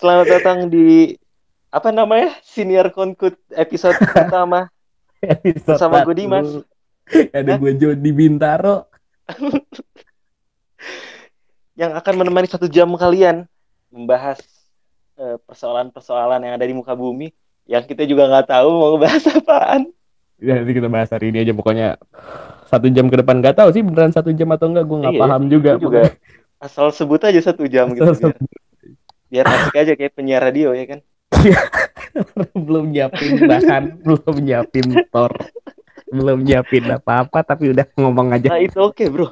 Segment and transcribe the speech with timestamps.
[0.00, 1.12] Selamat datang di
[1.68, 2.32] apa namanya?
[2.40, 4.72] Senior Konkut episode pertama
[5.20, 6.16] Episode Sama gue.
[6.16, 6.64] Dimas.
[7.36, 7.58] Ada Hah?
[7.60, 8.88] gue Jody Bintaro.
[11.80, 13.44] yang akan menemani satu jam kalian
[13.92, 14.40] membahas
[15.20, 17.28] eh, persoalan-persoalan yang ada di muka bumi
[17.68, 19.82] yang kita juga nggak tahu mau ngebahas apaan.
[20.40, 22.00] Ya, nanti kita bahas hari ini aja pokoknya
[22.72, 25.20] satu jam ke depan nggak tahu sih beneran satu jam atau enggak gue nggak Iya,
[25.20, 25.72] paham juga.
[25.76, 26.02] Juga
[26.56, 28.32] asal sebut aja satu jam gitu Asal
[29.30, 31.00] biar, asik aja kayak penyiar radio ya kan.
[32.66, 35.32] belum nyiapin bahan, belum nyiapin tor,
[36.10, 38.50] belum nyiapin apa-apa tapi udah ngomong aja.
[38.50, 39.30] Nah itu oke bro.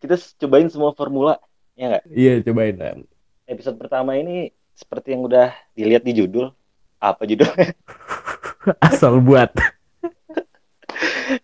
[0.00, 1.40] Kita cobain semua formula
[1.76, 2.04] ya nggak?
[2.12, 3.00] Iya cobain Ram.
[3.48, 6.52] Episode pertama ini seperti yang udah dilihat di judul.
[7.00, 7.76] Apa judulnya?
[8.88, 9.52] Asal buat.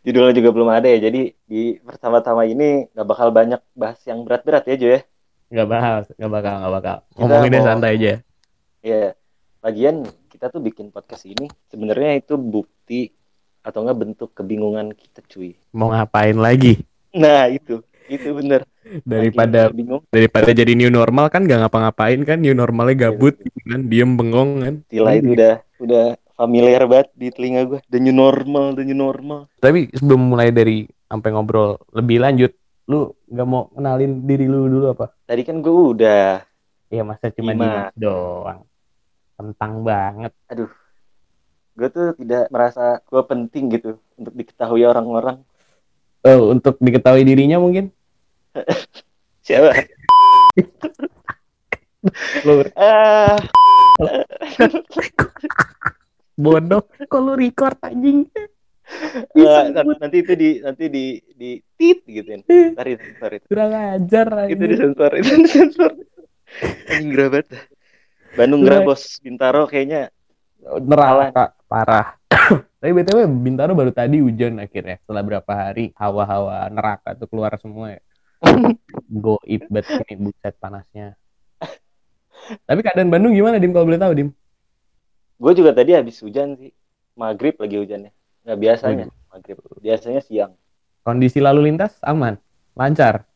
[0.00, 1.08] Judulnya juga belum ada ya.
[1.10, 5.00] Jadi di pertama-tama ini nggak bakal banyak bahas yang berat-berat ya Jo ya.
[5.52, 6.96] Nggak bahas, nggak bakal, nggak bakal.
[7.04, 8.12] Kita Ngomonginnya mau- santai aja.
[8.80, 9.04] Ya,
[9.60, 13.12] lagian kita tuh bikin podcast ini sebenarnya itu bukti
[13.62, 15.54] atau enggak bentuk kebingungan kita cuy.
[15.70, 16.80] Mau ngapain lagi?
[17.12, 18.64] Nah itu, itu bener.
[19.06, 23.44] Daripada bingung, daripada jadi new normal kan nggak ngapa-ngapain kan new normalnya gabut Iya.
[23.46, 27.78] gitu kan diem bengong kan istilah itu udah udah familiar banget di telinga gue.
[27.86, 29.46] The new normal, the new normal.
[29.56, 32.50] tapi sebelum mulai dari sampai ngobrol lebih lanjut
[32.90, 35.14] lu nggak mau kenalin diri lu dulu apa?
[35.26, 36.42] Tadi kan gue udah,
[36.92, 37.64] Iya masa cuma Dimas.
[37.64, 38.60] Dimas doang.
[39.40, 40.32] Tentang banget.
[41.72, 43.90] Gue tuh tidak merasa gue penting gitu
[44.20, 45.40] untuk diketahui orang-orang.
[46.22, 47.88] oh untuk diketahui dirinya mungkin?
[49.46, 49.72] Siapa?
[52.44, 52.62] lu.
[52.76, 53.40] Ah,
[56.36, 56.84] bodoh.
[57.08, 58.28] Lu record anjing
[59.36, 59.62] eh,
[59.98, 61.04] nanti itu di nanti di
[61.34, 62.38] di tit gitu ya.
[62.72, 63.46] Ntar itu, ntar itu.
[63.48, 64.70] kurang ajar itu anjing.
[64.72, 65.92] disensor itu disensor.
[66.88, 67.48] Anjing gerah banget
[68.32, 69.20] Bandung gerah bos.
[69.20, 70.12] Bintaro kayaknya
[70.80, 72.16] neraka parah.
[72.80, 74.98] Tapi btw bintaro baru tadi hujan akhirnya.
[75.04, 78.02] Setelah berapa hari hawa-hawa neraka tuh keluar semua ya.
[79.06, 81.14] Goib banget ini buset panasnya.
[82.66, 83.70] Tapi keadaan Bandung gimana dim?
[83.70, 84.28] Kalau boleh tahu dim?
[85.38, 86.74] Gue juga tadi habis hujan sih.
[87.14, 88.10] Maghrib lagi hujannya
[88.42, 90.52] nggak biasanya maghrib biasanya siang.
[91.02, 92.38] Kondisi lalu lintas aman?
[92.74, 93.26] Lancar?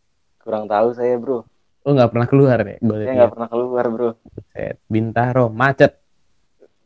[0.42, 1.42] Kurang tahu saya bro.
[1.86, 2.76] Oh nggak pernah keluar ya?
[2.82, 4.10] Gue saya nggak pernah keluar bro.
[4.22, 5.92] Buset, Bintaro macet.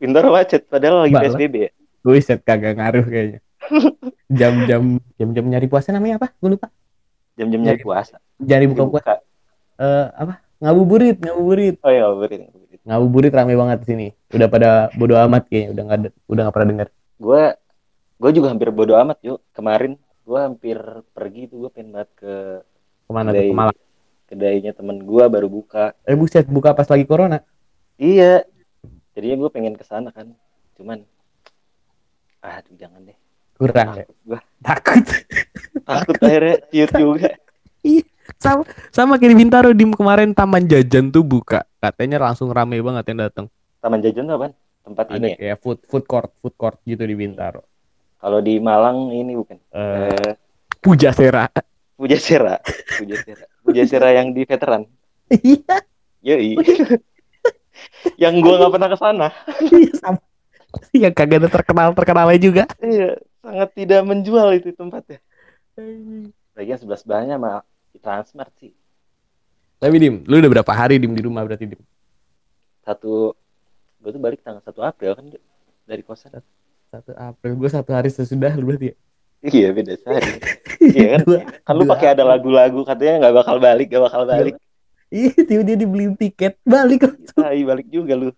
[0.00, 1.32] Bintaro macet padahal lagi Balas.
[1.36, 1.70] psbb ya?
[2.00, 3.40] Buset kagak ngaruh kayaknya.
[4.40, 4.82] Jam-jam
[5.20, 6.28] jam-jam nyari puasa namanya apa?
[6.40, 6.68] Gue lupa.
[7.36, 8.20] Jam-jam nyari puasa.
[8.40, 8.84] nyari buka.
[8.88, 9.12] Puasa
[9.80, 10.44] eh apa?
[10.60, 11.76] Ngabuburit ngabuburit.
[11.80, 12.40] Oh iya ngabuburit
[12.84, 13.32] ngabuburit.
[13.32, 14.06] Rame banget di sini.
[14.32, 15.98] Udah pada bodo amat kayaknya udah nggak
[16.28, 16.88] udah nggak pernah dengar
[17.20, 17.42] gue
[18.20, 20.76] gue juga hampir bodo amat yuk kemarin gue hampir
[21.10, 22.34] pergi tuh gue pengen banget ke
[23.08, 23.48] ke mana tuh Kedai.
[23.48, 23.78] ke Malang
[24.28, 27.40] kedainya temen gue baru buka eh buset buka pas lagi corona
[27.96, 28.48] Iya.
[29.12, 30.32] Jadinya gue pengen ke sana kan.
[30.72, 31.04] Cuman
[32.40, 33.18] aduh jangan deh.
[33.60, 34.40] kurang ya Takut gue.
[34.64, 35.04] takut
[35.84, 37.28] Takut akhirnya ciut juga.
[38.40, 43.04] sama sama kayak di Bintaro di kemarin taman jajan tuh buka katanya langsung rame banget
[43.12, 43.46] yang datang
[43.80, 44.52] Taman jajan tuh apaan?
[44.80, 45.36] Tempat ada ini ya.
[45.36, 47.60] kayak food food court food court gitu di Bintaro
[48.20, 49.56] Kalau di Malang ini bukan.
[49.72, 50.32] eh Eh,
[50.80, 51.48] Puja Sera
[51.96, 52.56] Pujasera.
[52.96, 53.44] Pujasera.
[53.60, 54.88] Pujasera yang di veteran.
[55.30, 55.76] iya
[56.24, 56.56] Yoi.
[58.22, 59.28] yang gue nggak pernah ke sana.
[59.68, 60.20] iya, sama
[60.96, 65.18] yang kagak ada terkenal terkenalnya juga Iya, sangat tidak menjual itu tempatnya.
[66.54, 67.60] Lagian sebelah sebelahnya mah
[67.90, 68.72] di Transmart sih.
[69.80, 71.80] tapi dim lu udah berapa hari dim di rumah berarti dim
[72.84, 73.32] Satu
[74.00, 75.24] gue tuh balik tanggal 1 April kan
[75.84, 76.40] dari kosan.
[76.90, 78.96] Satu April gue satu hari sesudah lu berarti ya
[79.40, 80.36] Iya beda sehari.
[80.84, 81.20] Iya kan?
[81.24, 84.54] Dua- Kan lu pakai ada lagu-lagu katanya nggak bakal balik, nggak bakal balik.
[85.08, 87.48] Iya, tiba dia dibeliin tiket balik langsung.
[87.48, 88.36] Iya, balik juga lu.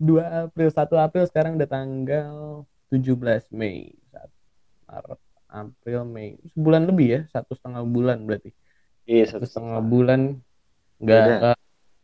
[0.00, 2.32] 2 April, 1 April sekarang udah tanggal
[2.88, 3.92] 17 Mei.
[4.88, 5.20] Maret,
[5.52, 6.40] April, Mei.
[6.56, 8.56] Sebulan lebih ya, satu setengah bulan berarti.
[9.04, 10.20] Iya, Satu satu setengah bulan
[10.96, 11.24] nggak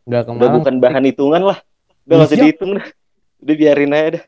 [0.05, 1.59] nggak ke Udah bukan bahan hitungan lah.
[2.05, 2.45] Udah nggak usah Siap.
[2.45, 2.87] dihitung dah.
[3.41, 4.25] Udah biarin aja dah.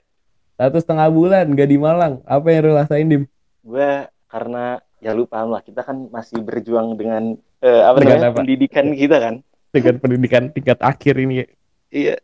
[0.61, 2.21] Satu setengah bulan nggak di Malang.
[2.29, 3.25] Apa yang lu rasain dim?
[3.65, 8.29] Gue karena ya lu paham lah, kita kan masih berjuang dengan eh, apa Dengan namanya
[8.29, 8.39] apa?
[8.45, 9.35] pendidikan kita kan.
[9.73, 11.49] Dengan pendidikan tingkat akhir ini.
[11.89, 12.21] Iya.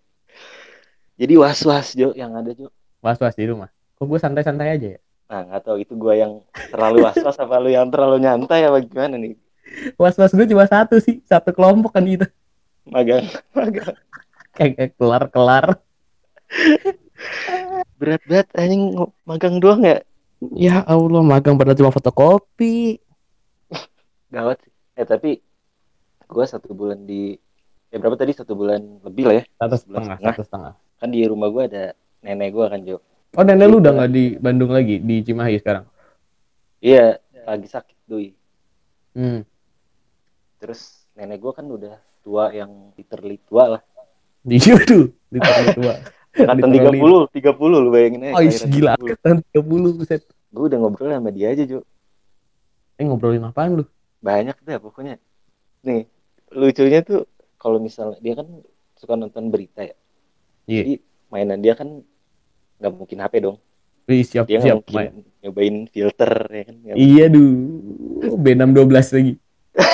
[1.16, 2.68] Jadi was-was Jo yang ada Jo.
[3.00, 3.72] Was-was di rumah.
[3.96, 5.00] Kok gue santai-santai aja ya?
[5.32, 9.16] Nah nggak tahu itu gue yang terlalu was-was apa lu yang terlalu nyantai apa gimana
[9.16, 9.32] nih?
[9.96, 12.28] Was-was gue cuma satu sih, satu kelompok kan gitu.
[12.84, 13.96] Magang, magang.
[14.52, 15.80] Kayak kelar-kelar.
[17.96, 18.92] Berat banget anjing
[19.24, 19.98] magang doang ya.
[20.52, 23.00] Ya Allah, magang padahal cuma fotokopi.
[24.28, 24.72] Gawat sih.
[24.94, 25.30] Eh tapi
[26.22, 27.38] gue satu bulan di
[27.86, 30.32] ya berapa tadi satu bulan lebih lah ya Satu setengah, setengah.
[30.32, 30.72] satu setengah.
[30.96, 31.84] kan di rumah gue ada
[32.18, 32.98] nenek gue kan Jo
[33.32, 33.80] Oh nenek lu Gitu.
[33.80, 35.86] udah nggak di Bandung lagi di Cimahi sekarang?
[36.78, 38.34] iya lagi sakit doi
[39.14, 39.46] Hmm.
[40.56, 43.82] terus nenek gue kan udah tua yang literally tua lah
[44.42, 45.94] Di tuh di tahun tua.
[46.38, 47.00] angkatan tiga Literally.
[47.00, 50.22] puluh tiga puluh lu bayangin aja Oh is, gila kan 30 buset.
[50.48, 51.80] gue udah ngobrol sama dia aja Jo
[52.94, 53.84] Eh ngobrolin apaan lu?
[54.18, 55.20] banyak deh pokoknya
[55.82, 56.08] nih
[56.50, 58.48] lucunya tuh kalau misalnya dia kan
[58.94, 59.94] suka nonton berita ya
[60.64, 60.80] Iya.
[60.82, 60.94] jadi
[61.28, 62.02] mainan dia kan
[62.76, 63.56] nggak mungkin HP dong
[64.06, 64.80] Ih, siap dia siap.
[64.80, 65.14] mungkin Main.
[65.40, 67.50] nyobain filter ya kan Nggak Iya duh.
[68.36, 69.32] B612 lagi.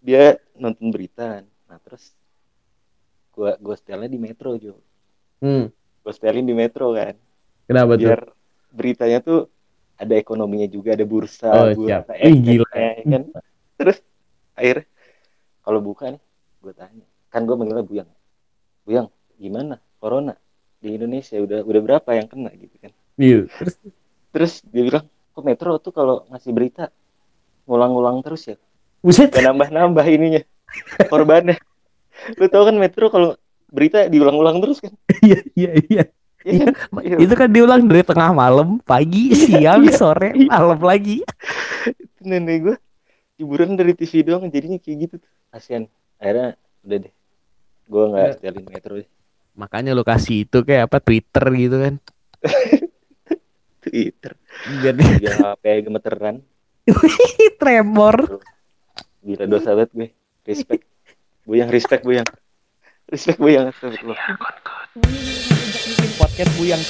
[0.00, 0.24] dia
[0.54, 2.12] nonton berita nah terus
[3.34, 4.78] gua gua setelnya di metro Jo
[5.42, 5.68] Hmm.
[6.00, 7.18] gua setelin di metro kan
[7.66, 8.06] Kenapa tuh?
[8.08, 8.20] biar
[8.70, 9.50] beritanya tuh
[9.94, 12.18] ada ekonominya juga ada bursa Oh, bursa siap.
[12.18, 12.66] Ih, gila.
[13.04, 13.22] kan
[13.74, 13.98] terus
[14.54, 14.86] akhirnya
[15.60, 16.22] kalau buka nih
[16.60, 18.10] gue tanya kan gue manggilnya buyang
[18.82, 20.34] buyang gimana corona
[20.78, 23.46] di Indonesia udah udah berapa yang kena gitu kan Iya.
[23.50, 23.74] Terus
[24.30, 26.90] terus dia bilang kok metro tuh kalau ngasih berita
[27.66, 28.56] ngulang-ngulang terus ya
[29.00, 29.30] buset.
[29.30, 30.42] nambah-nambah ininya
[31.06, 31.54] korbannya
[32.34, 33.36] lu tau kan metro kalau
[33.68, 36.04] berita diulang-ulang terus kan Iya iya iya.
[36.40, 37.00] Iya kan?
[37.00, 37.16] Iya.
[37.18, 39.96] Itu kan diulang dari tengah malam, pagi, siang, Iya.
[39.96, 40.52] sore, Iya.
[40.52, 41.24] malam lagi.
[42.20, 42.76] nenek gue
[43.36, 45.84] hiburan dari TV doang jadinya kayak gitu tuh kasian
[46.16, 47.12] akhirnya udah deh
[47.84, 48.34] gue nggak Udah.
[48.34, 49.08] setelin metro deh
[49.54, 51.94] Makanya lo kasih itu kayak apa Twitter gitu kan.
[53.80, 54.32] Twitter
[54.74, 56.40] Biar dia HP gemeteran
[57.60, 58.40] tremor.
[59.20, 60.08] gila dosa banget gue
[60.44, 60.84] respect
[61.44, 62.26] buyang respect buyang.
[63.08, 63.68] Respect buyang.
[63.68, 64.18] Astagfirullah
[65.84, 66.82] Bikin podcast buyang.